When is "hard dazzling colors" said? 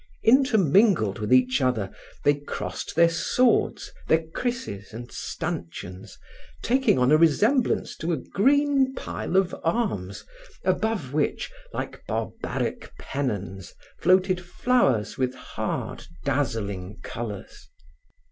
15.35-17.69